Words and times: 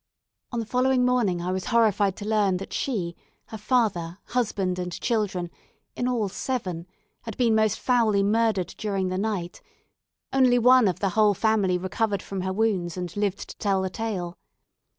On 0.51 0.59
the 0.59 0.65
following 0.65 1.05
morning 1.05 1.43
I 1.43 1.51
was 1.51 1.65
horrified 1.65 2.15
to 2.15 2.25
learn 2.27 2.57
that 2.57 2.73
she, 2.73 3.15
her 3.49 3.57
father, 3.59 4.17
husband, 4.29 4.79
and 4.79 4.99
children 4.99 5.51
in 5.95 6.07
all, 6.07 6.27
seven 6.27 6.87
had 7.21 7.37
been 7.37 7.53
most 7.53 7.77
foully 7.79 8.23
murdered 8.23 8.73
during 8.79 9.09
the 9.09 9.19
night: 9.19 9.61
only 10.33 10.57
one 10.57 10.87
of 10.87 11.01
the 11.01 11.09
whole 11.09 11.35
family 11.35 11.77
recovered 11.77 12.23
from 12.23 12.41
her 12.41 12.51
wounds, 12.51 12.97
and 12.97 13.15
lived 13.15 13.47
to 13.49 13.57
tell 13.59 13.83
the 13.83 13.91
tale. 13.91 14.39